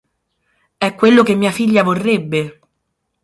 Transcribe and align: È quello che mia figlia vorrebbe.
È 0.79 0.95
quello 0.95 1.21
che 1.21 1.35
mia 1.35 1.51
figlia 1.51 1.83
vorrebbe. 1.83 2.59